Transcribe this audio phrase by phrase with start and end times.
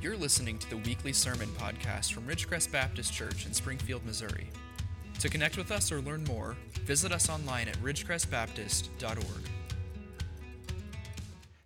[0.00, 4.48] You're listening to the weekly sermon podcast from Ridgecrest Baptist Church in Springfield, Missouri.
[5.18, 9.50] To connect with us or learn more, visit us online at ridgecrestbaptist.org.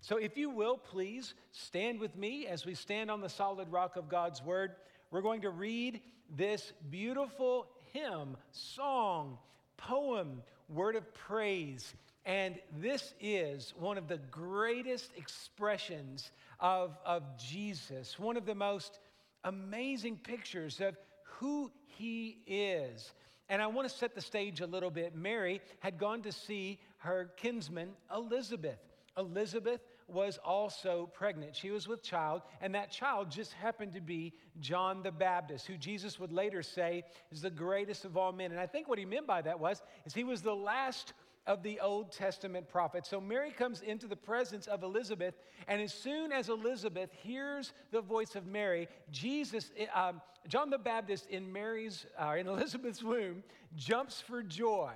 [0.00, 3.96] So, if you will, please stand with me as we stand on the solid rock
[3.96, 4.76] of God's Word.
[5.10, 6.00] We're going to read
[6.34, 9.36] this beautiful hymn, song,
[9.76, 11.92] poem, word of praise.
[12.24, 16.30] And this is one of the greatest expressions
[16.60, 19.00] of, of Jesus, one of the most
[19.44, 23.12] amazing pictures of who he is.
[23.48, 25.16] And I want to set the stage a little bit.
[25.16, 28.78] Mary had gone to see her kinsman, Elizabeth.
[29.18, 31.56] Elizabeth was also pregnant.
[31.56, 35.76] She was with child, and that child just happened to be John the Baptist, who
[35.76, 38.52] Jesus would later say is the greatest of all men.
[38.52, 41.12] And I think what he meant by that was is he was the last
[41.46, 43.08] of the Old Testament prophets.
[43.08, 45.34] So Mary comes into the presence of Elizabeth,
[45.66, 50.78] and as soon as Elizabeth hears the voice of Mary, Jesus, eh, um, John the
[50.78, 53.42] Baptist in Mary's, uh, in Elizabeth's womb,
[53.74, 54.92] jumps for joy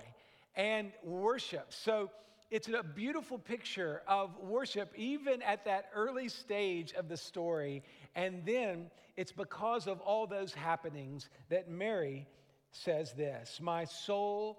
[0.54, 1.76] and worships.
[1.76, 2.10] So
[2.50, 7.82] it's a beautiful picture of worship, even at that early stage of the story.
[8.14, 12.26] And then it's because of all those happenings that Mary
[12.70, 14.58] says this My soul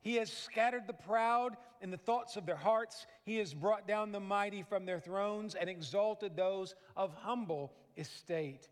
[0.00, 3.06] He has scattered the proud in the thoughts of their hearts.
[3.24, 8.68] He has brought down the mighty from their thrones and exalted those of humble estate.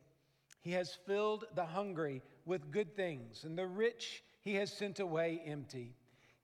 [0.62, 5.42] He has filled the hungry with good things, and the rich he has sent away
[5.44, 5.94] empty.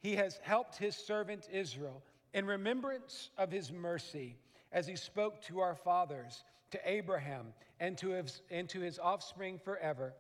[0.01, 2.03] He has helped his servant Israel
[2.35, 4.37] in remembrance of his mercy
[4.73, 9.59] as he spoke to our fathers, to Abraham, and to his, and to his offspring
[9.59, 10.15] forever.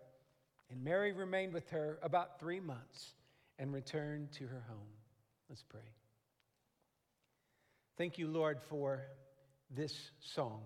[0.71, 3.15] And Mary remained with her about three months
[3.63, 4.89] and return to her home.
[5.49, 5.89] Let's pray.
[7.97, 9.05] Thank you, Lord, for
[9.71, 10.63] this song,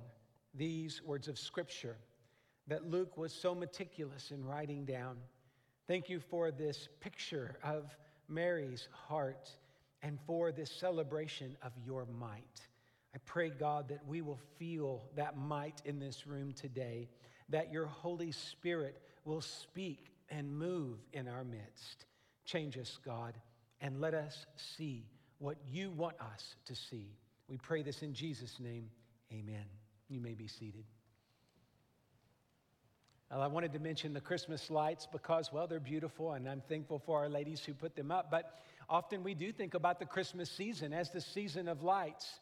[0.55, 1.99] these words of scripture
[2.69, 5.19] that Luke was so meticulous in writing down.
[5.87, 7.95] Thank you for this picture of
[8.29, 9.51] Mary's heart
[10.01, 12.67] and for this celebration of your might.
[13.15, 17.11] I pray, God, that we will feel that might in this room today,
[17.51, 22.07] that your Holy Spirit will speak and move in our midst.
[22.47, 23.35] Change us, God,
[23.81, 24.47] and let us
[24.77, 25.05] see
[25.39, 27.11] what you want us to see.
[27.49, 28.89] We pray this in Jesus' name.
[29.33, 29.65] Amen.
[30.09, 30.85] You may be seated.
[33.31, 37.01] Well, I wanted to mention the Christmas lights because, well, they're beautiful, and I'm thankful
[37.01, 38.31] for our ladies who put them up.
[38.31, 42.39] But often we do think about the Christmas season as the season of lights.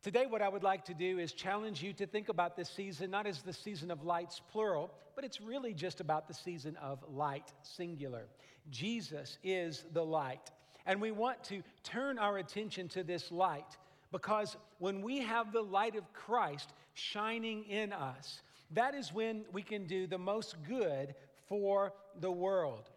[0.00, 3.10] Today, what I would like to do is challenge you to think about this season
[3.10, 7.00] not as the season of lights, plural, but it's really just about the season of
[7.12, 8.26] light, singular.
[8.70, 10.52] Jesus is the light.
[10.86, 13.76] And we want to turn our attention to this light
[14.12, 19.62] because when we have the light of Christ shining in us, that is when we
[19.62, 21.16] can do the most good
[21.48, 22.88] for the world.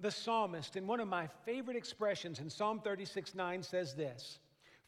[0.00, 4.38] The psalmist, in one of my favorite expressions in Psalm 36 9, says this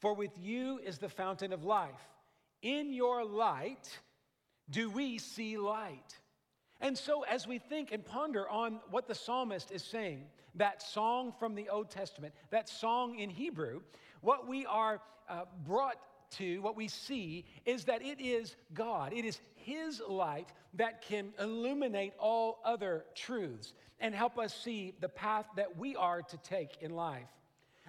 [0.03, 2.09] For with you is the fountain of life.
[2.61, 3.89] In your light
[4.69, 6.19] do we see light.
[6.81, 10.25] And so, as we think and ponder on what the psalmist is saying,
[10.57, 13.81] that song from the Old Testament, that song in Hebrew,
[14.21, 15.99] what we are uh, brought
[16.33, 19.13] to, what we see, is that it is God.
[19.13, 25.09] It is His light that can illuminate all other truths and help us see the
[25.09, 27.29] path that we are to take in life.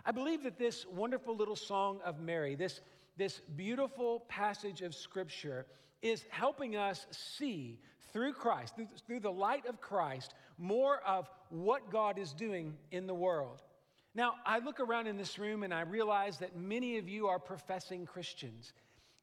[0.05, 2.81] I believe that this wonderful little song of Mary, this,
[3.17, 5.65] this beautiful passage of Scripture,
[6.01, 7.79] is helping us see
[8.11, 13.07] through Christ, through, through the light of Christ, more of what God is doing in
[13.07, 13.61] the world.
[14.13, 17.39] Now, I look around in this room and I realize that many of you are
[17.39, 18.73] professing Christians.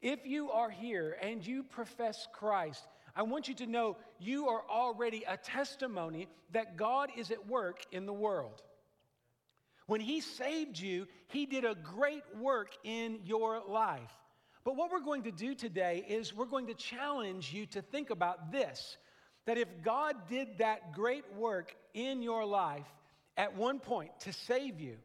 [0.00, 4.62] If you are here and you profess Christ, I want you to know you are
[4.69, 8.62] already a testimony that God is at work in the world.
[9.91, 14.13] When He saved you, He did a great work in your life.
[14.63, 18.11] But what we're going to do today is we're going to challenge you to think
[18.11, 18.97] about this
[19.47, 22.87] that if God did that great work in your life
[23.37, 24.97] at one point to save you,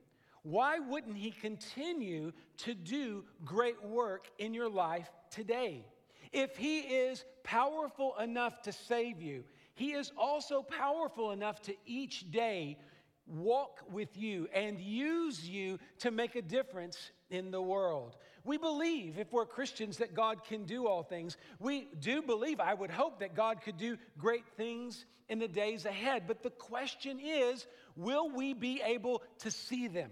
[0.44, 5.84] why wouldn't He continue to do great work in your life today?
[6.32, 12.30] If He is powerful enough to save you, He is also powerful enough to each
[12.30, 12.78] day
[13.28, 16.98] walk with you and use you to make a difference
[17.30, 18.16] in the world.
[18.44, 21.36] We believe, if we're Christians, that God can do all things.
[21.60, 25.86] We do believe, I would hope, that God could do great things in the days
[25.86, 26.24] ahead.
[26.28, 30.12] But the question is, will we be able to see them?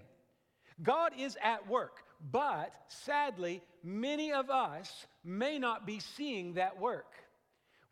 [0.81, 1.99] God is at work,
[2.31, 7.13] but sadly, many of us may not be seeing that work.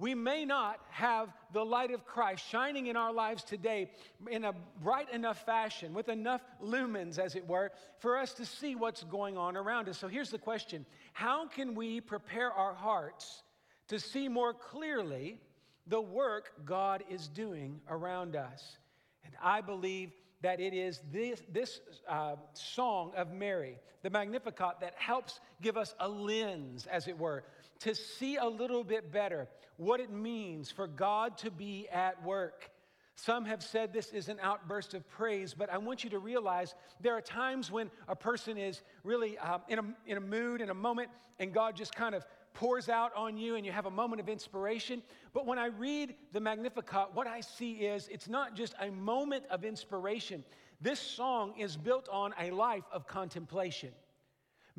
[0.02, 3.92] We may not have the light of Christ shining in our lives today
[4.32, 8.74] in a bright enough fashion, with enough lumens, as it were, for us to see
[8.74, 10.00] what's going on around us.
[10.00, 13.44] So here's the question How can we prepare our hearts
[13.90, 15.38] to see more clearly
[15.86, 18.78] the work God is doing around us?
[19.24, 24.96] And I believe that it is this, this uh, song of Mary, the Magnificat, that
[24.96, 27.44] helps give us a lens, as it were,
[27.82, 29.48] to see a little bit better
[29.78, 32.70] what it means for God to be at work.
[33.16, 36.74] Some have said this is an outburst of praise, but I want you to realize
[37.02, 40.70] there are times when a person is really um, in, a, in a mood, in
[40.70, 43.92] a moment, and God just kind of pours out on you and you have a
[43.92, 45.02] moment of inspiration.
[45.34, 49.46] But when I read the Magnificat, what I see is it's not just a moment
[49.50, 50.44] of inspiration.
[50.80, 53.90] This song is built on a life of contemplation.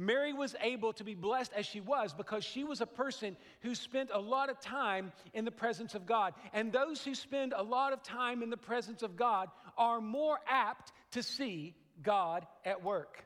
[0.07, 3.75] Mary was able to be blessed as she was because she was a person who
[3.75, 6.35] spent a lot of time in the presence of God.
[6.53, 10.39] And those who spend a lot of time in the presence of God are more
[10.49, 13.25] apt to see God at work.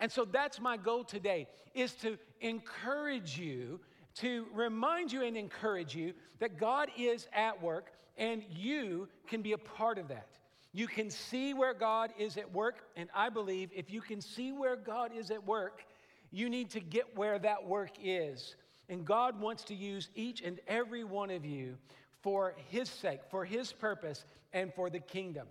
[0.00, 3.80] And so that's my goal today is to encourage you
[4.16, 9.52] to remind you and encourage you that God is at work and you can be
[9.52, 10.28] a part of that.
[10.72, 14.52] You can see where God is at work, and I believe if you can see
[14.52, 15.82] where God is at work,
[16.30, 18.56] you need to get where that work is.
[18.88, 21.76] And God wants to use each and every one of you
[22.22, 25.46] for His sake, for His purpose, and for the kingdom.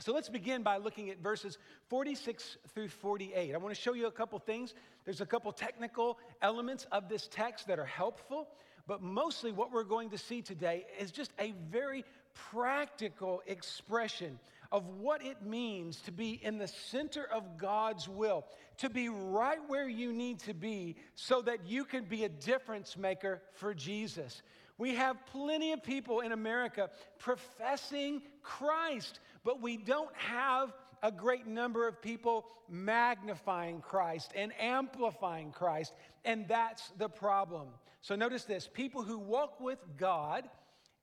[0.00, 1.58] So let's begin by looking at verses
[1.88, 3.52] 46 through 48.
[3.52, 4.74] I want to show you a couple things.
[5.04, 8.46] There's a couple technical elements of this text that are helpful,
[8.86, 12.04] but mostly what we're going to see today is just a very
[12.52, 14.38] practical expression
[14.70, 18.44] of what it means to be in the center of God's will,
[18.78, 22.96] to be right where you need to be so that you can be a difference
[22.96, 24.42] maker for Jesus.
[24.76, 30.72] We have plenty of people in America professing Christ, but we don't have
[31.02, 35.94] a great number of people magnifying Christ and amplifying Christ,
[36.24, 37.68] and that's the problem.
[38.00, 40.48] So notice this people who walk with God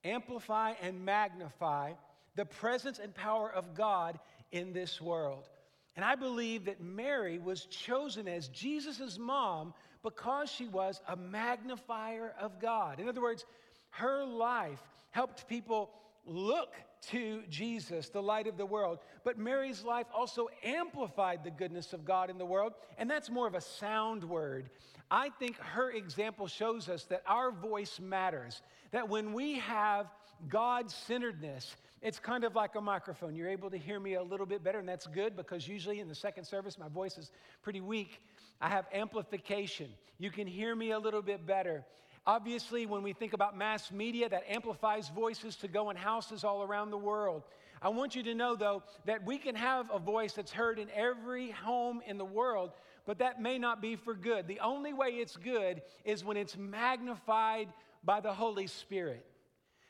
[0.04, 1.94] amplify and magnify
[2.36, 4.20] the presence and power of God
[4.52, 5.50] in this world.
[5.96, 9.74] And I believe that Mary was chosen as Jesus' mom
[10.04, 13.00] because she was a magnifier of God.
[13.00, 13.46] In other words,
[13.92, 15.90] her life helped people
[16.26, 16.74] look
[17.10, 19.00] to Jesus, the light of the world.
[19.24, 23.48] But Mary's life also amplified the goodness of God in the world, and that's more
[23.48, 24.70] of a sound word.
[25.10, 28.62] I think her example shows us that our voice matters,
[28.92, 30.08] that when we have
[30.50, 33.36] God centeredness, it's kind of like a microphone.
[33.36, 36.08] You're able to hear me a little bit better, and that's good because usually in
[36.08, 37.32] the second service, my voice is
[37.64, 38.22] pretty weak.
[38.62, 39.90] I have amplification.
[40.20, 41.84] You can hear me a little bit better.
[42.28, 46.62] Obviously, when we think about mass media, that amplifies voices to go in houses all
[46.62, 47.42] around the world.
[47.82, 50.92] I want you to know, though, that we can have a voice that's heard in
[50.92, 52.74] every home in the world,
[53.08, 54.48] but that may not be for good.
[54.48, 57.70] The only way it's good is when it's magnified
[58.04, 59.26] by the Holy Spirit.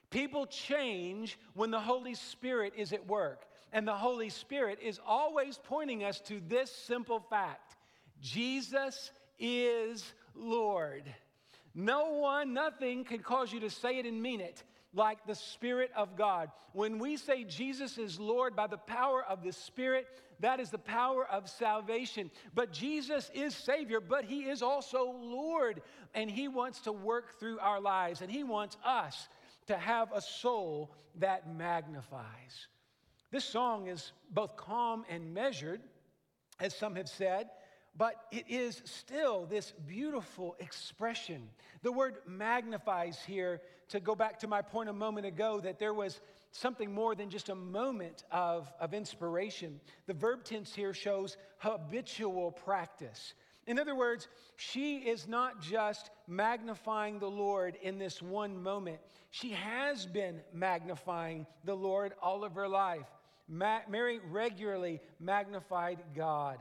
[0.09, 3.45] People change when the Holy Spirit is at work.
[3.73, 7.75] And the Holy Spirit is always pointing us to this simple fact
[8.21, 11.03] Jesus is Lord.
[11.73, 15.91] No one, nothing can cause you to say it and mean it like the Spirit
[15.95, 16.49] of God.
[16.71, 20.07] When we say Jesus is Lord by the power of the Spirit,
[20.39, 22.31] that is the power of salvation.
[22.53, 25.81] But Jesus is Savior, but He is also Lord,
[26.13, 29.27] and He wants to work through our lives, and He wants us
[29.67, 32.67] to have a soul that magnifies.
[33.31, 35.81] This song is both calm and measured,
[36.59, 37.49] as some have said
[37.97, 41.47] but it is still this beautiful expression.
[41.81, 45.93] The word magnifies here, to go back to my point a moment ago, that there
[45.93, 46.19] was
[46.51, 49.79] something more than just a moment of, of inspiration.
[50.07, 53.33] The verb tense here shows habitual practice.
[53.67, 58.99] In other words, she is not just magnifying the Lord in this one moment,
[59.31, 63.07] she has been magnifying the Lord all of her life.
[63.47, 66.59] Ma- Mary regularly magnified God.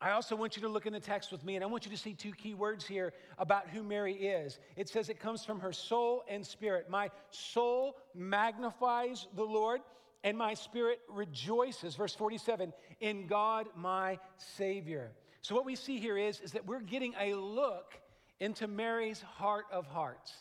[0.00, 1.90] I also want you to look in the text with me, and I want you
[1.90, 4.58] to see two key words here about who Mary is.
[4.76, 6.90] It says it comes from her soul and spirit.
[6.90, 9.80] My soul magnifies the Lord,
[10.22, 15.12] and my spirit rejoices, verse 47, in God my Savior.
[15.46, 17.94] So, what we see here is, is that we're getting a look
[18.40, 20.32] into Mary's heart of hearts.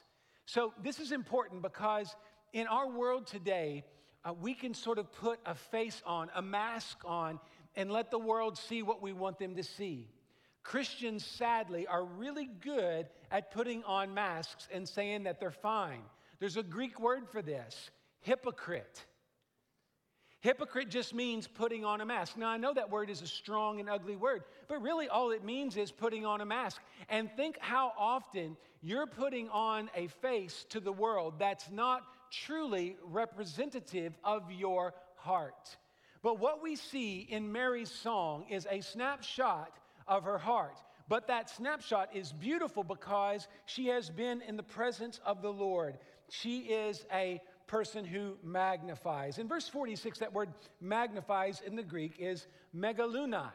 [0.48, 2.16] So, this is important because
[2.54, 3.84] in our world today,
[4.28, 7.40] uh, we can sort of put a face on, a mask on,
[7.76, 10.10] and let the world see what we want them to see.
[10.64, 16.02] Christians, sadly, are really good at putting on masks and saying that they're fine.
[16.40, 19.06] There's a Greek word for this hypocrite.
[20.46, 22.38] Hypocrite just means putting on a mask.
[22.38, 25.44] Now, I know that word is a strong and ugly word, but really all it
[25.44, 26.80] means is putting on a mask.
[27.10, 32.96] And think how often you're putting on a face to the world that's not truly
[33.04, 35.78] representative of your heart.
[36.22, 39.72] But what we see in Mary's song is a snapshot
[40.08, 40.78] of her heart.
[41.08, 45.98] But that snapshot is beautiful because she has been in the presence of the Lord.
[46.30, 49.38] She is a person who magnifies.
[49.38, 50.50] In verse 46, that word
[50.82, 53.52] magnifies in the Greek is megalunai.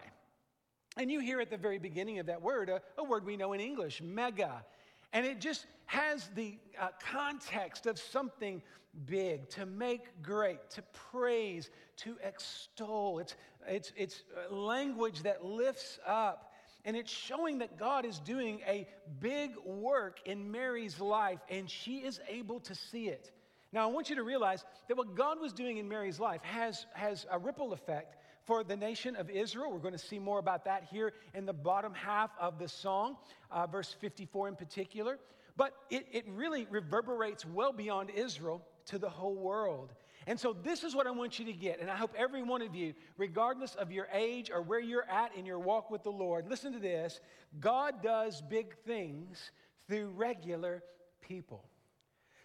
[0.97, 3.53] And you hear at the very beginning of that word a, a word we know
[3.53, 4.65] in English, mega.
[5.13, 8.63] And it just has the uh, context of something
[9.07, 13.19] big, to make great, to praise, to extol.
[13.19, 13.37] It's,
[13.69, 16.53] it's, it's language that lifts up.
[16.85, 18.89] And it's showing that God is doing a
[19.21, 23.31] big work in Mary's life, and she is able to see it.
[23.73, 26.87] Now, I want you to realize that what God was doing in Mary's life has,
[26.93, 29.73] has a ripple effect for the nation of Israel.
[29.73, 33.17] We're going to see more about that here in the bottom half of the song,
[33.51, 35.19] uh, verse 54 in particular.
[35.57, 39.93] But it, it really reverberates well beyond Israel to the whole world.
[40.27, 41.81] And so, this is what I want you to get.
[41.81, 45.35] And I hope every one of you, regardless of your age or where you're at
[45.35, 47.21] in your walk with the Lord, listen to this
[47.59, 49.51] God does big things
[49.89, 50.83] through regular
[51.21, 51.70] people.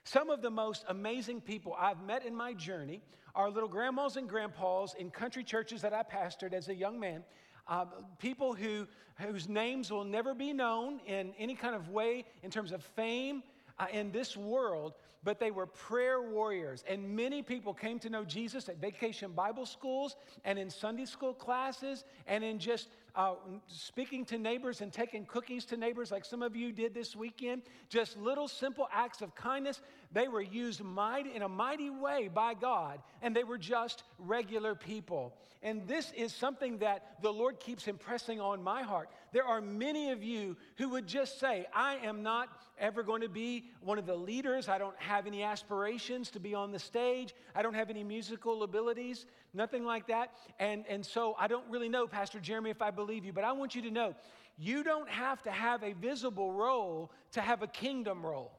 [0.06, 3.02] Some of the most amazing people I've met in my journey
[3.34, 7.24] are little grandmas and grandpas in country churches that I pastored as a young man.
[7.68, 7.86] Uh,
[8.20, 8.86] people who,
[9.16, 13.42] whose names will never be known in any kind of way in terms of fame
[13.80, 14.94] uh, in this world,
[15.24, 16.84] but they were prayer warriors.
[16.88, 21.34] And many people came to know Jesus at vacation Bible schools and in Sunday school
[21.34, 23.36] classes and in just uh,
[23.68, 27.64] speaking to neighbors and taking cookies to neighbors, like some of you did this weekend.
[27.90, 29.82] Just little simple acts of kindness.
[30.16, 34.74] They were used mighty, in a mighty way by God, and they were just regular
[34.74, 35.36] people.
[35.62, 39.10] And this is something that the Lord keeps impressing on my heart.
[39.34, 42.48] There are many of you who would just say, I am not
[42.80, 44.70] ever going to be one of the leaders.
[44.70, 47.36] I don't have any aspirations to be on the stage.
[47.54, 50.32] I don't have any musical abilities, nothing like that.
[50.60, 53.52] And, and so I don't really know, Pastor Jeremy, if I believe you, but I
[53.52, 54.16] want you to know
[54.58, 58.54] you don't have to have a visible role to have a kingdom role.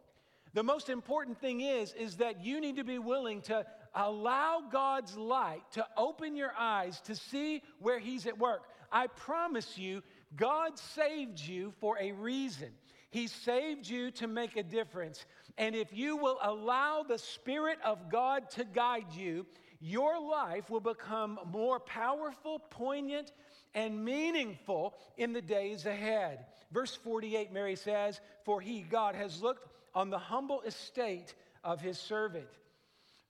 [0.54, 5.16] The most important thing is, is that you need to be willing to allow God's
[5.16, 8.62] light to open your eyes to see where He's at work.
[8.90, 10.02] I promise you,
[10.36, 12.70] God saved you for a reason.
[13.10, 15.24] He saved you to make a difference.
[15.58, 19.46] And if you will allow the Spirit of God to guide you,
[19.80, 23.32] your life will become more powerful, poignant,
[23.74, 26.46] and meaningful in the days ahead.
[26.72, 31.34] Verse 48, Mary says, For he, God, has looked on the humble estate
[31.64, 32.46] of his servant.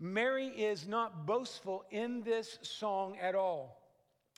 [0.00, 3.80] Mary is not boastful in this song at all.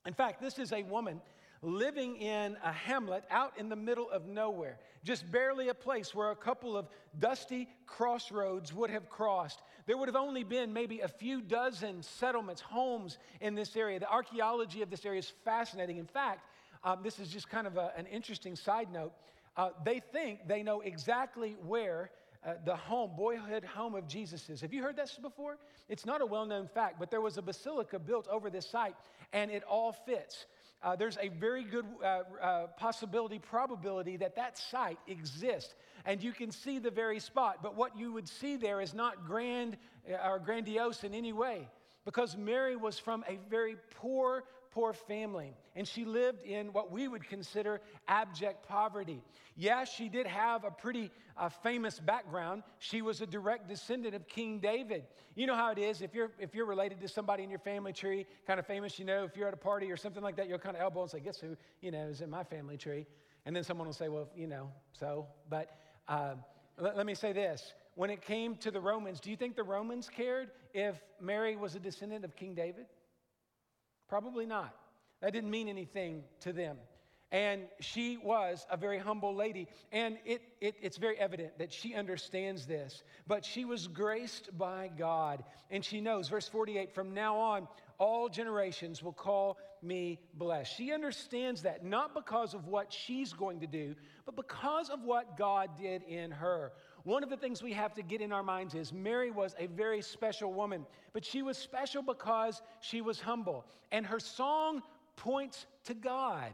[0.07, 1.21] In fact, this is a woman
[1.63, 6.31] living in a hamlet out in the middle of nowhere, just barely a place where
[6.31, 6.87] a couple of
[7.19, 9.63] dusty crossroads would have crossed.
[9.87, 13.99] There would have only been maybe a few dozen settlements, homes in this area.
[13.99, 15.97] The archaeology of this area is fascinating.
[15.97, 16.47] In fact,
[16.85, 19.13] um, this is just kind of a, an interesting side note.
[19.57, 22.13] Uh, they think they know exactly where
[22.47, 24.61] uh, the home, boyhood home of Jesus is.
[24.61, 25.59] Have you heard this before?
[25.89, 28.95] It's not a well known fact, but there was a basilica built over this site,
[29.33, 30.47] and it all fits.
[30.81, 36.33] Uh, there's a very good uh, uh possibility, probability that that site exists, and you
[36.33, 37.59] can see the very spot.
[37.63, 39.77] But what you would see there is not grand
[40.09, 41.69] uh, or grandiose in any way,
[42.05, 47.09] because Mary was from a very poor poor family, and she lived in what we
[47.09, 49.23] would consider abject poverty.
[49.57, 52.63] Yes, she did have a pretty uh, famous background.
[52.79, 55.05] She was a direct descendant of King David.
[55.35, 57.93] You know how it is if you're if you're related to somebody in your family
[57.93, 58.99] tree, kind of famous.
[58.99, 61.03] You know, if you're at a party or something like that, you'll kind of elbow
[61.03, 61.57] and say, "Guess who?
[61.81, 63.07] You know, is in my family tree."
[63.47, 65.77] And then someone will say, "Well, you know, so." But
[66.09, 66.35] uh,
[66.77, 70.09] let me say this: when it came to the Romans, do you think the Romans
[70.09, 72.87] cared if Mary was a descendant of King David?
[74.09, 74.75] Probably not.
[75.21, 76.79] That didn't mean anything to them.
[77.31, 79.69] And she was a very humble lady.
[79.93, 83.03] And it, it, it's very evident that she understands this.
[83.27, 85.45] But she was graced by God.
[85.71, 90.75] And she knows, verse 48, from now on, all generations will call me blessed.
[90.75, 95.37] She understands that not because of what she's going to do, but because of what
[95.37, 96.73] God did in her.
[97.09, 99.67] One of the things we have to get in our minds is Mary was a
[99.69, 100.85] very special woman,
[101.15, 103.65] but she was special because she was humble.
[103.91, 104.83] And her song
[105.17, 106.53] points to God.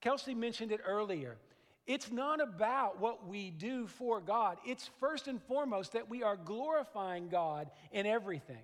[0.00, 1.36] Kelsey mentioned it earlier.
[1.84, 6.36] It's not about what we do for God, it's first and foremost that we are
[6.36, 8.62] glorifying God in everything.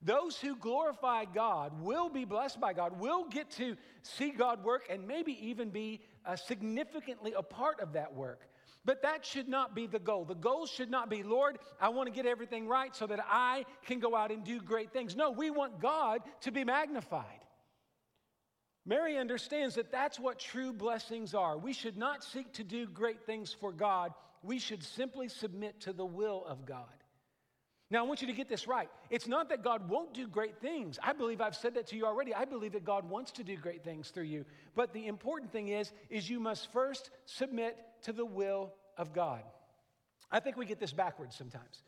[0.00, 4.84] Those who glorify God will be blessed by God, will get to see God work,
[4.88, 8.48] and maybe even be uh, significantly a part of that work.
[8.84, 10.24] But that should not be the goal.
[10.24, 13.64] The goal should not be, Lord, I want to get everything right so that I
[13.86, 15.14] can go out and do great things.
[15.14, 17.24] No, we want God to be magnified.
[18.84, 21.56] Mary understands that that's what true blessings are.
[21.56, 24.12] We should not seek to do great things for God,
[24.42, 26.86] we should simply submit to the will of God.
[27.90, 28.88] Now, I want you to get this right.
[29.10, 30.98] It's not that God won't do great things.
[31.02, 32.34] I believe I've said that to you already.
[32.34, 34.46] I believe that God wants to do great things through you.
[34.74, 39.42] But the important thing is, is you must first submit to the will of God.
[40.30, 41.82] I think we get this backwards sometimes.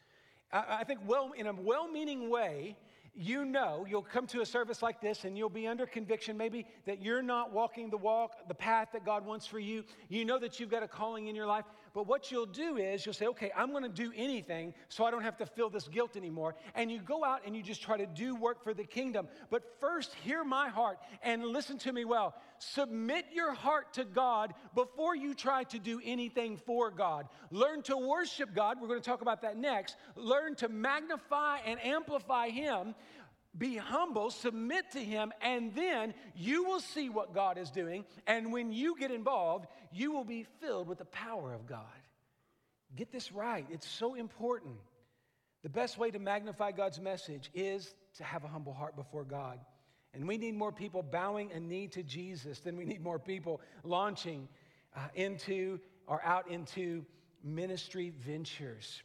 [0.52, 2.76] I, I think, well, in a well meaning way,
[3.14, 6.66] you know you'll come to a service like this and you'll be under conviction maybe
[6.84, 10.38] that you're not walking the walk the path that god wants for you you know
[10.38, 13.26] that you've got a calling in your life but what you'll do is you'll say
[13.26, 16.54] okay i'm going to do anything so i don't have to feel this guilt anymore.
[16.74, 19.28] And you go out and you just try to do work for the kingdom.
[19.50, 22.34] But first hear my heart and listen to me well.
[22.58, 27.28] Submit your heart to god before you try to do anything for god.
[27.50, 28.80] Learn to worship god.
[28.80, 29.96] We're going to talk about that next.
[30.16, 32.94] Learn to magnify and amplify him
[33.56, 38.04] be humble, submit to Him, and then you will see what God is doing.
[38.26, 41.84] And when you get involved, you will be filled with the power of God.
[42.96, 44.76] Get this right, it's so important.
[45.62, 49.58] The best way to magnify God's message is to have a humble heart before God.
[50.12, 53.60] And we need more people bowing a knee to Jesus than we need more people
[53.82, 54.48] launching
[54.94, 57.04] uh, into or out into
[57.42, 59.02] ministry ventures.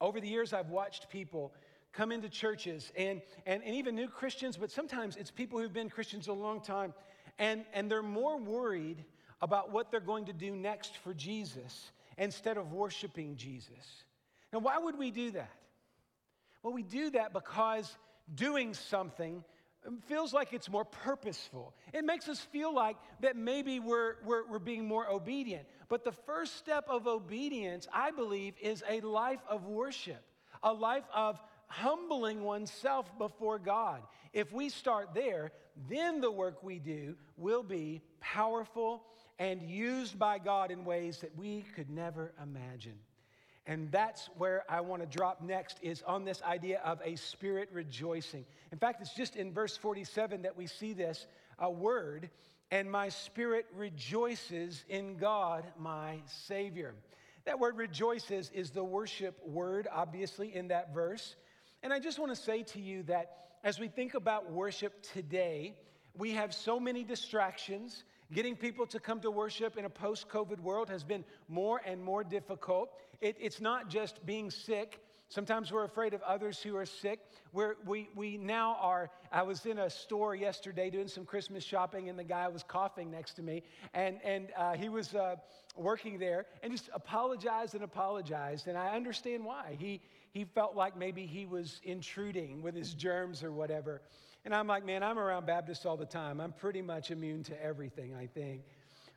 [0.00, 1.54] Over the years, I've watched people
[1.92, 5.90] come into churches and, and, and even new Christians, but sometimes it's people who've been
[5.90, 6.94] Christians a long time
[7.38, 9.04] and, and they're more worried
[9.40, 14.04] about what they're going to do next for Jesus instead of worshiping Jesus.
[14.52, 15.50] Now, why would we do that?
[16.62, 17.96] Well, we do that because
[18.32, 19.42] doing something
[20.06, 21.74] feels like it's more purposeful.
[21.92, 25.66] It makes us feel like that maybe we're, we're, we're being more obedient.
[25.88, 30.22] But the first step of obedience, I believe, is a life of worship,
[30.62, 31.40] a life of
[31.72, 34.02] humbling oneself before God.
[34.34, 35.52] If we start there,
[35.88, 39.02] then the work we do will be powerful
[39.38, 42.98] and used by God in ways that we could never imagine.
[43.66, 47.70] And that's where I want to drop next is on this idea of a spirit
[47.72, 48.44] rejoicing.
[48.70, 51.26] In fact, it's just in verse 47 that we see this
[51.58, 52.28] a word,
[52.70, 56.94] and my spirit rejoices in God, my Savior.
[57.44, 61.34] That word rejoices is the worship word, obviously, in that verse.
[61.82, 65.74] And I just want to say to you that as we think about worship today,
[66.16, 68.04] we have so many distractions.
[68.32, 72.02] Getting people to come to worship in a post COVID world has been more and
[72.02, 72.92] more difficult.
[73.20, 75.00] It, it's not just being sick.
[75.28, 77.18] Sometimes we're afraid of others who are sick.
[77.52, 79.10] We're, we, we now are.
[79.32, 83.10] I was in a store yesterday doing some Christmas shopping, and the guy was coughing
[83.10, 83.62] next to me.
[83.94, 85.36] And, and uh, he was uh,
[85.74, 88.68] working there and just apologized and apologized.
[88.68, 89.76] And I understand why.
[89.78, 94.00] He, he felt like maybe he was intruding with his germs or whatever.
[94.44, 96.40] And I'm like, man, I'm around Baptists all the time.
[96.40, 98.62] I'm pretty much immune to everything, I think.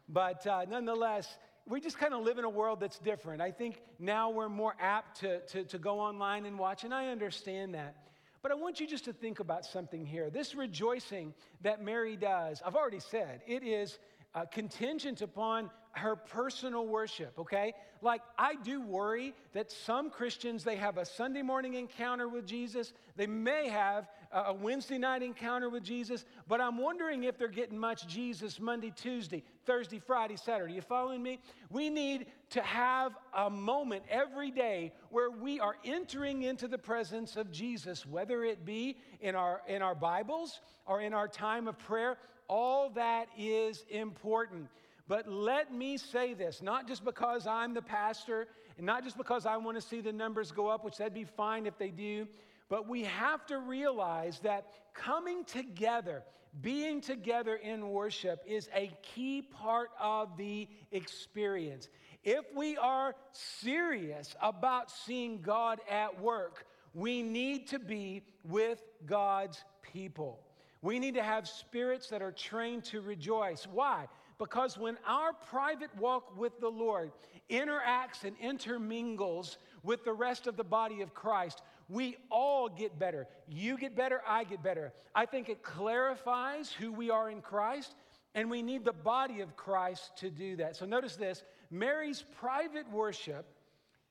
[0.08, 3.42] But uh, nonetheless, we just kind of live in a world that's different.
[3.42, 7.08] I think now we're more apt to, to, to go online and watch, and I
[7.08, 7.96] understand that.
[8.44, 10.30] But I want you just to think about something here.
[10.30, 13.98] This rejoicing that Mary does, I've already said, it is
[14.36, 17.74] uh, contingent upon her personal worship, okay?
[18.02, 22.94] Like, I do worry that some Christians, they have a Sunday morning encounter with Jesus.
[23.16, 27.78] They may have a Wednesday night encounter with Jesus, but I'm wondering if they're getting
[27.78, 30.74] much Jesus Monday, Tuesday, Thursday, Friday, Saturday.
[30.74, 31.40] You following me?
[31.70, 37.38] We need to have a moment every day where we are entering into the presence
[37.38, 41.78] of Jesus, whether it be in our, in our Bibles or in our time of
[41.80, 42.18] prayer.
[42.48, 44.68] All that is important.
[45.08, 49.46] But let me say this, not just because I'm the pastor, and not just because
[49.46, 52.28] I want to see the numbers go up, which that'd be fine if they do,
[52.70, 56.24] but we have to realize that coming together,
[56.62, 61.88] being together in worship is a key part of the experience.
[62.24, 66.66] If we are serious about seeing God at work,
[66.96, 70.40] we need to be with God's people.
[70.82, 73.68] We need to have spirits that are trained to rejoice.
[73.72, 74.08] Why?
[74.38, 77.12] Because when our private walk with the Lord
[77.50, 83.28] interacts and intermingles with the rest of the body of Christ, we all get better.
[83.48, 84.94] You get better, I get better.
[85.14, 87.96] I think it clarifies who we are in Christ,
[88.34, 90.76] and we need the body of Christ to do that.
[90.76, 93.46] So notice this Mary's private worship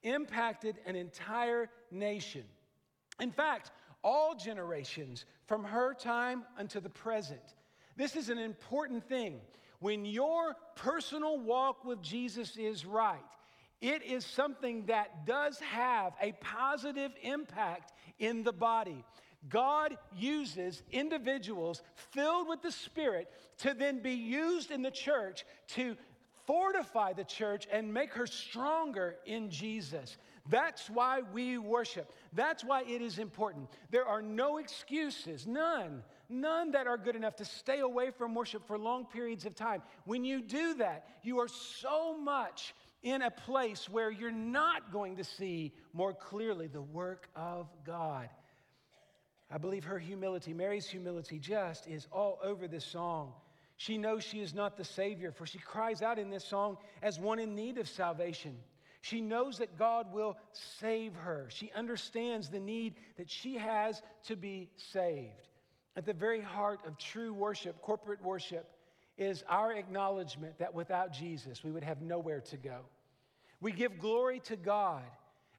[0.02, 2.44] impacted an entire nation.
[3.20, 7.40] In fact, all generations from her time unto the present.
[7.96, 9.40] This is an important thing.
[9.85, 13.20] When your personal walk with Jesus is right,
[13.83, 19.05] it is something that does have a positive impact in the body.
[19.51, 25.44] God uses individuals filled with the Spirit to then be used in the church
[25.75, 25.99] to
[26.47, 30.16] fortify the church and make her stronger in Jesus.
[30.49, 32.11] That's why we worship.
[32.33, 33.68] That's why it is important.
[33.90, 38.66] There are no excuses, none, none that are good enough to stay away from worship
[38.66, 39.82] for long periods of time.
[40.04, 45.16] When you do that, you are so much in a place where you're not going
[45.16, 48.28] to see more clearly the work of God.
[49.50, 53.32] I believe her humility, Mary's humility, just is all over this song.
[53.76, 57.18] She knows she is not the Savior, for she cries out in this song as
[57.18, 58.56] one in need of salvation.
[59.02, 60.38] She knows that God will
[60.80, 61.48] save her.
[61.50, 65.48] She understands the need that she has to be saved.
[65.96, 68.68] At the very heart of true worship, corporate worship,
[69.16, 72.80] is our acknowledgement that without Jesus, we would have nowhere to go.
[73.61, 75.04] We give glory to God.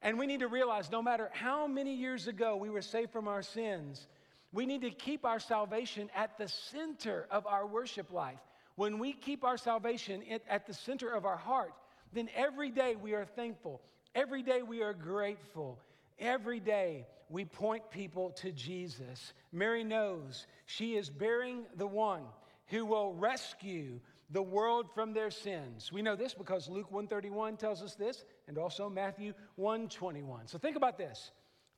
[0.02, 3.28] And we need to realize no matter how many years ago we were saved from
[3.28, 4.06] our sins,
[4.52, 8.40] we need to keep our salvation at the center of our worship life.
[8.76, 11.74] When we keep our salvation at the center of our heart,
[12.14, 13.82] then every day we are thankful.
[14.14, 15.80] Every day we are grateful.
[16.20, 19.34] Every day we point people to Jesus.
[19.52, 22.24] Mary knows she is bearing the one
[22.68, 24.00] who will rescue
[24.32, 25.92] the world from their sins.
[25.92, 30.48] We know this because Luke 131 tells us this and also Matthew 121.
[30.48, 31.32] So think about this.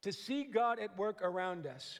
[0.04, 2.00] To see God at work around us,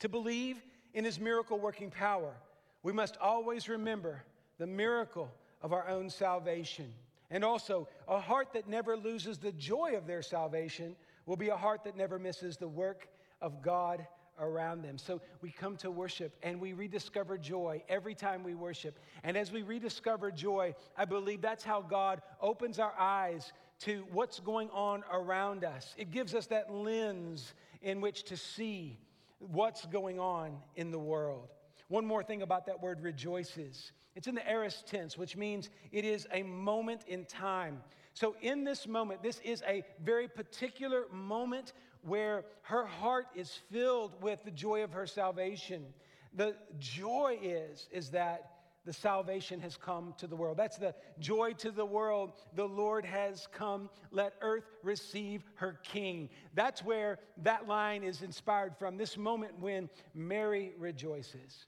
[0.00, 2.34] to believe in his miracle working power,
[2.82, 4.22] we must always remember
[4.58, 5.30] the miracle
[5.62, 6.92] of our own salvation.
[7.30, 10.94] And also, a heart that never loses the joy of their salvation
[11.26, 13.08] will be a heart that never misses the work
[13.40, 14.06] of God
[14.38, 14.98] around them.
[14.98, 18.98] So we come to worship and we rediscover joy every time we worship.
[19.24, 24.40] And as we rediscover joy, I believe that's how God opens our eyes to what's
[24.40, 25.94] going on around us.
[25.98, 28.98] It gives us that lens in which to see
[29.38, 31.48] what's going on in the world.
[31.88, 33.92] One more thing about that word rejoices.
[34.14, 37.82] It's in the aorist tense, which means it is a moment in time.
[38.16, 44.22] So, in this moment, this is a very particular moment where her heart is filled
[44.22, 45.84] with the joy of her salvation.
[46.32, 48.52] The joy is, is that
[48.86, 50.56] the salvation has come to the world.
[50.56, 52.32] That's the joy to the world.
[52.54, 53.90] The Lord has come.
[54.10, 56.30] Let earth receive her king.
[56.54, 61.66] That's where that line is inspired from, this moment when Mary rejoices.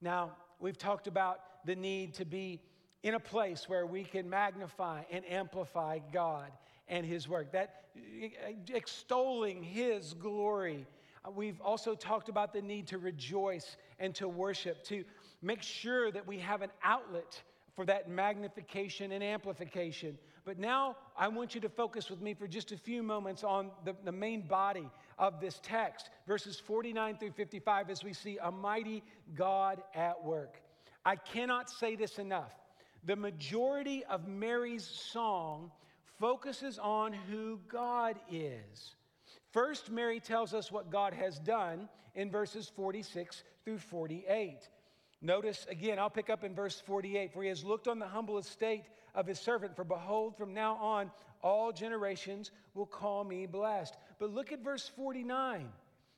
[0.00, 2.62] Now, we've talked about the need to be
[3.04, 6.50] in a place where we can magnify and amplify God
[6.88, 7.84] and His work, that
[8.72, 10.86] extolling His glory.
[11.24, 15.04] Uh, we've also talked about the need to rejoice and to worship, to
[15.42, 17.42] make sure that we have an outlet
[17.74, 20.16] for that magnification and amplification.
[20.46, 23.70] But now I want you to focus with me for just a few moments on
[23.84, 24.88] the, the main body
[25.18, 29.02] of this text, verses 49 through 55, as we see a mighty
[29.34, 30.62] God at work.
[31.04, 32.52] I cannot say this enough.
[33.04, 35.70] The majority of Mary's song
[36.18, 38.94] focuses on who God is.
[39.52, 44.68] First, Mary tells us what God has done in verses 46 through 48.
[45.20, 48.38] Notice again, I'll pick up in verse 48 for he has looked on the humble
[48.38, 51.10] estate of his servant, for behold, from now on
[51.42, 53.96] all generations will call me blessed.
[54.18, 55.68] But look at verse 49.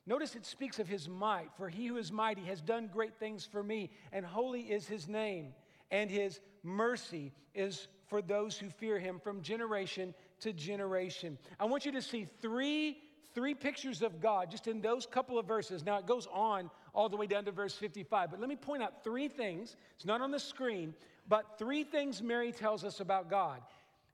[0.05, 3.45] Notice it speaks of his might, for he who is mighty has done great things
[3.45, 5.53] for me, and holy is his name,
[5.91, 11.37] and his mercy is for those who fear him from generation to generation.
[11.59, 12.97] I want you to see three
[13.33, 15.85] three pictures of God just in those couple of verses.
[15.85, 18.81] Now it goes on all the way down to verse 55, but let me point
[18.81, 19.75] out three things.
[19.95, 20.95] It's not on the screen,
[21.27, 23.61] but three things Mary tells us about God.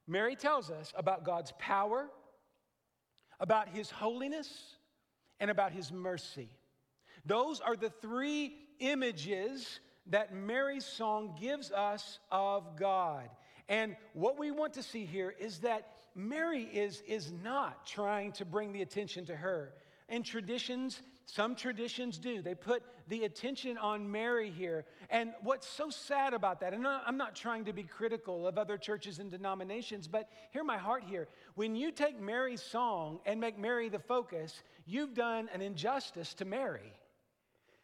[0.08, 2.10] Mary tells us about God's power,
[3.40, 4.76] about his holiness,
[5.40, 6.50] and about his mercy.
[7.26, 13.30] Those are the three images that Mary's song gives us of God.
[13.70, 18.46] And what we want to see here is that Mary is, is not trying to
[18.46, 19.74] bring the attention to her.
[20.10, 22.42] And traditions, some traditions do.
[22.42, 24.86] They put the attention on Mary here.
[25.10, 28.78] And what's so sad about that, and I'm not trying to be critical of other
[28.78, 31.30] churches and denominations, but hear my heart here.
[31.56, 36.46] When you take Mary's song and make Mary the focus, you've done an injustice to
[36.46, 36.94] Mary.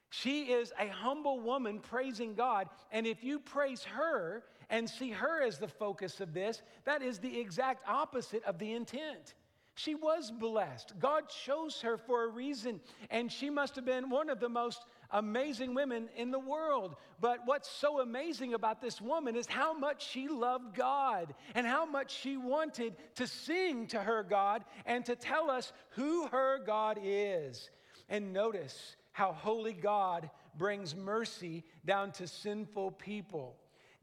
[0.09, 2.67] She is a humble woman praising God.
[2.91, 7.19] And if you praise her and see her as the focus of this, that is
[7.19, 9.35] the exact opposite of the intent.
[9.75, 10.99] She was blessed.
[10.99, 14.83] God chose her for a reason, and she must have been one of the most
[15.11, 16.97] amazing women in the world.
[17.21, 21.85] But what's so amazing about this woman is how much she loved God and how
[21.85, 26.99] much she wanted to sing to her God and to tell us who her God
[27.01, 27.69] is.
[28.09, 33.57] And notice, how holy God brings mercy down to sinful people.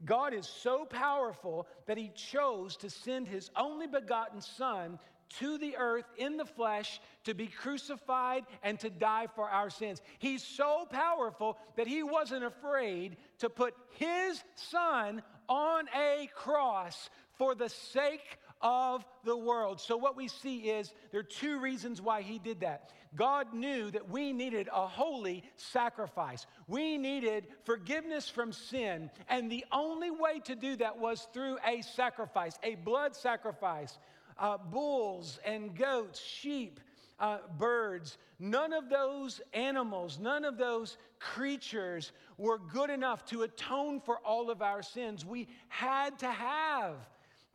[0.05, 4.99] God is so powerful that he chose to send his only begotten Son
[5.39, 10.03] to the earth in the flesh to be crucified and to die for our sins.
[10.19, 17.55] He's so powerful that he wasn't afraid to put his Son on a cross for
[17.55, 19.81] the sake of the world.
[19.81, 22.91] So, what we see is there are two reasons why he did that.
[23.15, 26.45] God knew that we needed a holy sacrifice.
[26.67, 29.09] We needed forgiveness from sin.
[29.29, 33.97] And the only way to do that was through a sacrifice, a blood sacrifice.
[34.39, 36.79] Uh, bulls and goats, sheep,
[37.19, 43.99] uh, birds, none of those animals, none of those creatures were good enough to atone
[43.99, 45.25] for all of our sins.
[45.25, 46.95] We had to have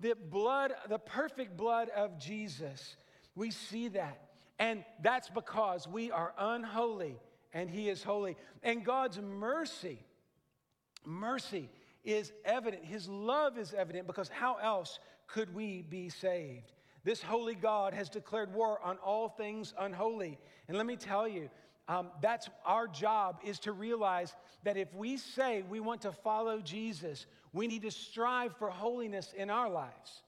[0.00, 2.96] the blood, the perfect blood of Jesus.
[3.36, 4.31] We see that.
[4.62, 7.16] And that's because we are unholy
[7.52, 8.36] and He is holy.
[8.62, 9.98] And God's mercy,
[11.04, 11.68] mercy
[12.04, 12.84] is evident.
[12.84, 16.70] His love is evident because how else could we be saved?
[17.02, 20.38] This holy God has declared war on all things unholy.
[20.68, 21.50] And let me tell you,
[21.88, 26.60] um, that's our job is to realize that if we say we want to follow
[26.60, 30.22] Jesus, we need to strive for holiness in our lives.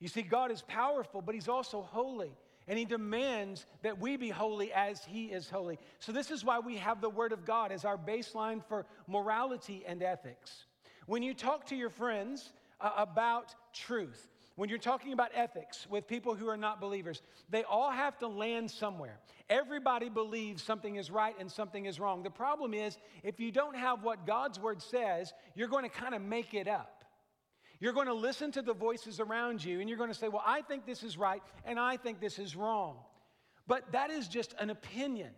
[0.00, 2.32] You see, God is powerful, but He's also holy.
[2.66, 5.78] And he demands that we be holy as he is holy.
[5.98, 9.84] So, this is why we have the Word of God as our baseline for morality
[9.86, 10.64] and ethics.
[11.06, 16.06] When you talk to your friends uh, about truth, when you're talking about ethics with
[16.06, 19.18] people who are not believers, they all have to land somewhere.
[19.50, 22.22] Everybody believes something is right and something is wrong.
[22.22, 26.14] The problem is, if you don't have what God's Word says, you're going to kind
[26.14, 26.93] of make it up.
[27.80, 30.42] You're going to listen to the voices around you and you're going to say, Well,
[30.44, 32.96] I think this is right and I think this is wrong.
[33.66, 35.30] But that is just an opinion.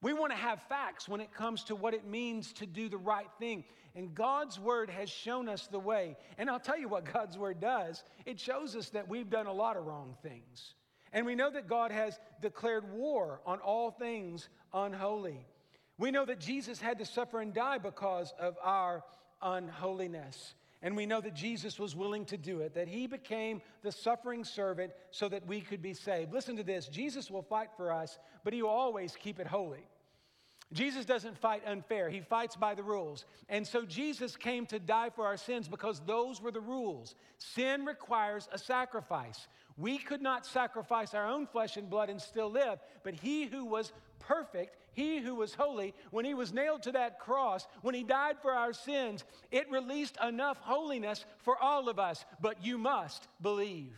[0.00, 2.98] We want to have facts when it comes to what it means to do the
[2.98, 3.64] right thing.
[3.94, 6.16] And God's word has shown us the way.
[6.38, 9.52] And I'll tell you what God's word does it shows us that we've done a
[9.52, 10.74] lot of wrong things.
[11.12, 15.46] And we know that God has declared war on all things unholy.
[15.98, 19.04] We know that Jesus had to suffer and die because of our
[19.42, 20.54] unholiness.
[20.82, 24.42] And we know that Jesus was willing to do it, that he became the suffering
[24.42, 26.32] servant so that we could be saved.
[26.32, 29.86] Listen to this Jesus will fight for us, but he will always keep it holy.
[30.72, 33.26] Jesus doesn't fight unfair, he fights by the rules.
[33.48, 37.14] And so Jesus came to die for our sins because those were the rules.
[37.38, 39.48] Sin requires a sacrifice.
[39.76, 43.64] We could not sacrifice our own flesh and blood and still live, but he who
[43.66, 48.02] was perfect, he who was holy, when he was nailed to that cross, when he
[48.02, 52.24] died for our sins, it released enough holiness for all of us.
[52.40, 53.94] But you must believe.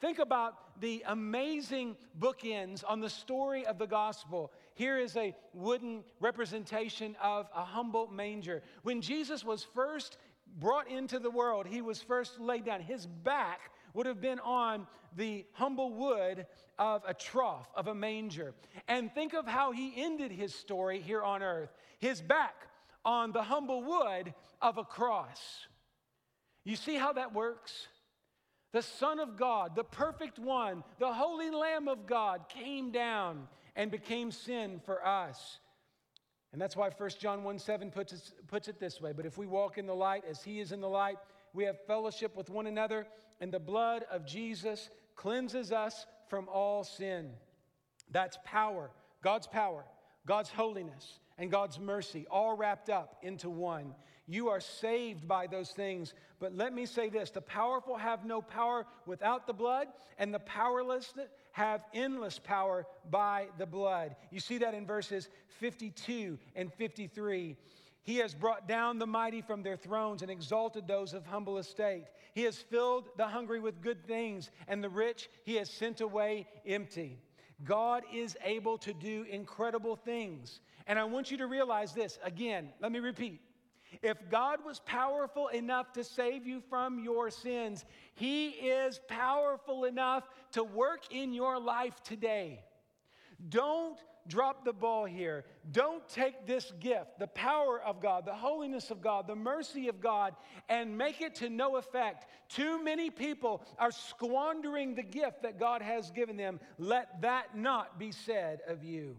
[0.00, 4.52] Think about the amazing bookends on the story of the gospel.
[4.74, 8.62] Here is a wooden representation of a humble manger.
[8.84, 10.18] When Jesus was first
[10.60, 12.80] brought into the world, he was first laid down.
[12.80, 16.46] His back would have been on the humble wood
[16.78, 18.54] of a trough, of a manger.
[18.86, 22.54] And think of how he ended his story here on earth his back
[23.04, 25.66] on the humble wood of a cross.
[26.64, 27.88] You see how that works?
[28.72, 33.90] The Son of God, the perfect one, the Holy Lamb of God came down and
[33.90, 35.58] became sin for us.
[36.52, 39.38] And that's why 1 John 1 7 puts it, puts it this way But if
[39.38, 41.18] we walk in the light as he is in the light,
[41.54, 43.06] we have fellowship with one another,
[43.40, 47.30] and the blood of Jesus cleanses us from all sin.
[48.10, 48.90] That's power,
[49.22, 49.84] God's power,
[50.26, 53.94] God's holiness, and God's mercy, all wrapped up into one.
[54.26, 56.12] You are saved by those things.
[56.38, 60.40] But let me say this the powerful have no power without the blood, and the
[60.40, 61.14] powerless
[61.52, 64.16] have endless power by the blood.
[64.30, 65.28] You see that in verses
[65.60, 67.56] 52 and 53.
[68.08, 72.04] He has brought down the mighty from their thrones and exalted those of humble estate.
[72.32, 76.46] He has filled the hungry with good things, and the rich he has sent away
[76.64, 77.18] empty.
[77.64, 80.60] God is able to do incredible things.
[80.86, 83.42] And I want you to realize this again, let me repeat.
[84.00, 90.26] If God was powerful enough to save you from your sins, He is powerful enough
[90.52, 92.64] to work in your life today.
[93.50, 95.44] Don't drop the ball here.
[95.72, 100.00] Don't take this gift, the power of God, the holiness of God, the mercy of
[100.00, 100.34] God,
[100.68, 102.26] and make it to no effect.
[102.48, 106.60] Too many people are squandering the gift that God has given them.
[106.78, 109.16] Let that not be said of you.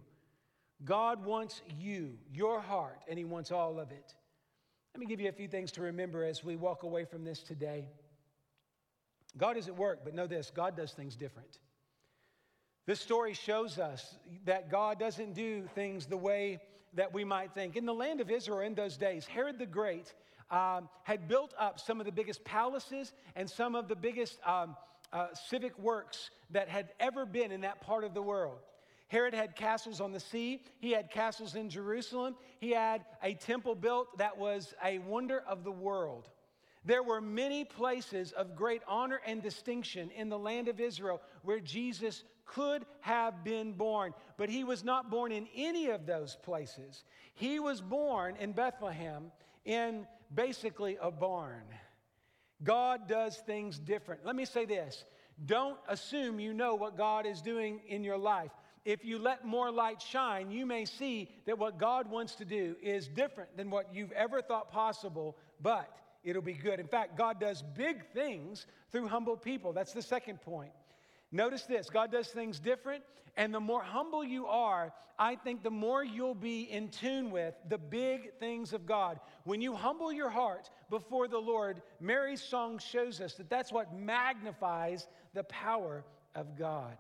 [0.85, 4.13] God wants you, your heart, and He wants all of it.
[4.93, 7.41] Let me give you a few things to remember as we walk away from this
[7.41, 7.89] today.
[9.37, 11.59] God is at work, but know this God does things different.
[12.89, 16.59] This story shows us that God doesn't do things the way
[16.95, 17.75] that we might think.
[17.75, 20.11] In the land of Israel in those days, Herod the Great
[20.49, 24.75] um, had built up some of the biggest palaces and some of the biggest um,
[25.13, 28.57] uh, civic works that had ever been in that part of the world.
[29.09, 30.63] Herod had castles on the sea.
[30.79, 32.35] He had castles in Jerusalem.
[32.59, 36.27] He had a temple built that was a wonder of the world.
[36.85, 41.59] There were many places of great honor and distinction in the land of Israel where
[41.59, 42.23] Jesus
[42.53, 47.03] could have been born, but he was not born in any of those places.
[47.33, 49.31] He was born in Bethlehem
[49.65, 51.63] in basically a barn.
[52.63, 54.25] God does things different.
[54.25, 55.05] Let me say this
[55.45, 58.51] don't assume you know what God is doing in your life.
[58.85, 62.75] If you let more light shine, you may see that what God wants to do
[62.81, 66.79] is different than what you've ever thought possible, but it'll be good.
[66.79, 69.73] In fact, God does big things through humble people.
[69.73, 70.71] That's the second point.
[71.31, 73.03] Notice this God does things different,
[73.37, 77.53] and the more humble you are, I think the more you'll be in tune with
[77.67, 79.19] the big things of God.
[79.43, 83.93] When you humble your heart before the Lord, Mary's song shows us that that's what
[83.93, 86.97] magnifies the power of God.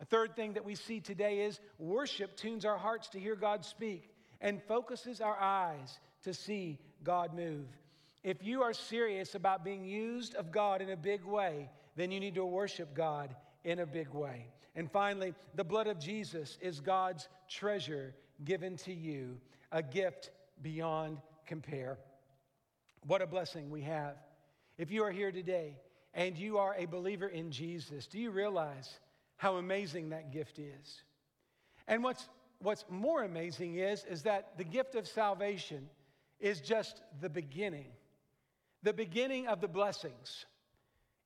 [0.00, 3.64] A third thing that we see today is worship tunes our hearts to hear God
[3.64, 7.66] speak and focuses our eyes to see God move.
[8.24, 12.18] If you are serious about being used of God in a big way, then you
[12.18, 14.46] need to worship God in a big way.
[14.76, 19.38] And finally, the blood of Jesus is God's treasure given to you,
[19.72, 20.30] a gift
[20.62, 21.98] beyond compare.
[23.06, 24.16] What a blessing we have.
[24.78, 25.76] If you are here today
[26.14, 28.98] and you are a believer in Jesus, do you realize
[29.36, 31.02] how amazing that gift is?
[31.86, 32.28] And what's,
[32.60, 35.88] what's more amazing is, is that the gift of salvation
[36.40, 37.86] is just the beginning,
[38.82, 40.46] the beginning of the blessings.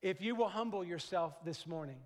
[0.02, 1.98] If you will humble yourself this morning,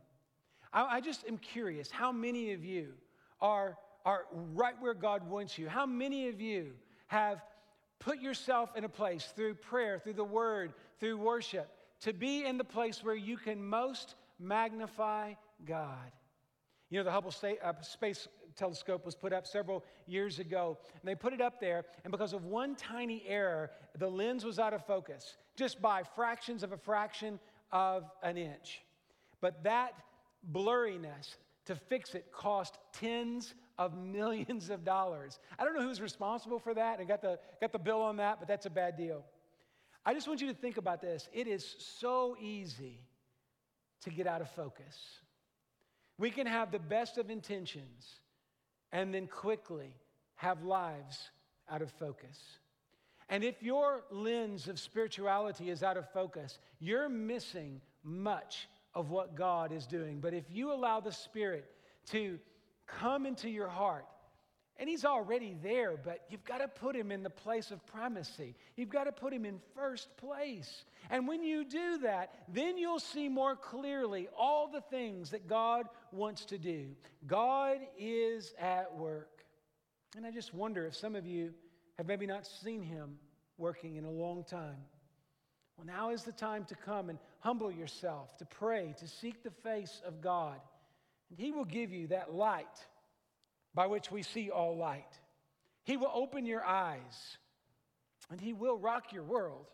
[0.73, 2.93] I, I just am curious how many of you
[3.41, 5.69] are, are right where God wants you?
[5.69, 6.73] How many of you
[7.09, 7.43] have
[7.99, 11.69] put yourself in a place through prayer, through the word, through worship,
[12.01, 16.13] to be in the place where you can most magnify God?
[16.91, 17.33] You know, the Hubble
[17.65, 21.85] uh, Space Telescope was put up several years ago, and they put it up there,
[22.05, 26.63] and because of one tiny error, the lens was out of focus, just by fractions
[26.63, 28.83] of a fraction of an inch.
[29.41, 29.95] But that
[30.51, 35.39] blurriness to fix it cost tens of millions of dollars.
[35.59, 36.99] I don't know who's responsible for that.
[36.99, 39.25] and got the, got the bill on that, but that's a bad deal.
[40.05, 41.29] I just want you to think about this.
[41.33, 43.01] It is so easy
[44.03, 44.97] to get out of focus.
[46.19, 48.21] We can have the best of intentions
[48.91, 49.95] and then quickly
[50.35, 51.31] have lives
[51.71, 52.39] out of focus.
[53.29, 59.35] And if your lens of spirituality is out of focus, you're missing much of what
[59.35, 60.21] God is doing.
[60.21, 61.65] But if you allow the Spirit
[62.11, 62.39] to
[62.87, 64.07] come into your heart,
[64.79, 68.55] and He's already there, but you've got to put Him in the place of primacy.
[68.77, 70.85] You've got to put Him in first place.
[71.11, 75.87] And when you do that, then you'll see more clearly all the things that God
[76.11, 76.87] wants to do.
[77.27, 79.45] God is at work.
[80.17, 81.53] And I just wonder if some of you
[81.97, 83.19] have maybe not seen Him
[83.59, 84.77] working in a long time.
[85.77, 89.51] Well, now is the time to come and humble yourself, to pray, to seek the
[89.51, 90.61] face of God.
[91.31, 92.87] And He will give you that light
[93.75, 95.19] by which we see all light.
[95.85, 97.37] He will open your eyes
[98.31, 99.67] and He will rock your world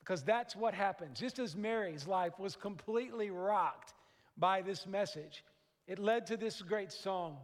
[0.00, 1.18] because that's what happens.
[1.18, 3.94] Just as Mary's life was completely rocked
[4.36, 5.44] by this message,
[5.86, 7.38] it led to this great song,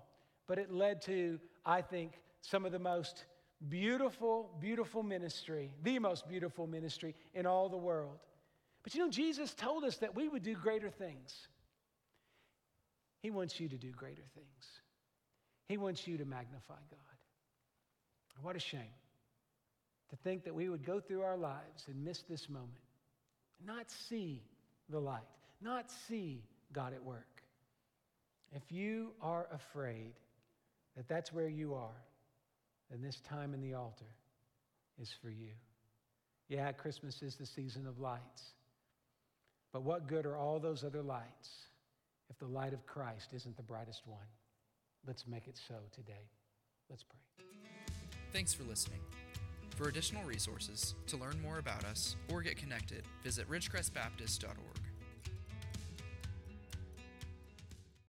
[0.46, 3.24] but it led to, I think, some of the most
[3.68, 8.18] beautiful, beautiful ministry, the most beautiful ministry in all the world.
[8.82, 11.48] But you know, Jesus told us that we would do greater things.
[13.20, 14.66] He wants you to do greater things.
[15.68, 16.98] He wants you to magnify God.
[18.42, 18.94] What a shame
[20.08, 22.72] to think that we would go through our lives and miss this moment,
[23.64, 24.42] not see
[24.88, 25.20] the light,
[25.60, 26.42] not see
[26.72, 27.42] God at work.
[28.52, 30.14] If you are afraid
[30.96, 32.02] that that's where you are,
[32.90, 34.12] then this time in the altar
[35.00, 35.52] is for you.
[36.48, 38.54] Yeah, Christmas is the season of lights.
[39.72, 41.68] But what good are all those other lights
[42.28, 44.18] if the light of Christ isn't the brightest one?
[45.06, 46.28] Let's make it so today.
[46.88, 47.44] Let's pray.
[48.32, 49.00] Thanks for listening.
[49.76, 54.79] For additional resources, to learn more about us, or get connected, visit ridgecrestbaptist.org.